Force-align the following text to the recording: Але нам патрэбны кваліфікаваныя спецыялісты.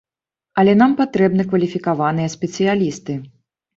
Але 0.61 0.73
нам 0.77 0.95
патрэбны 1.01 1.43
кваліфікаваныя 1.51 2.33
спецыялісты. 2.39 3.13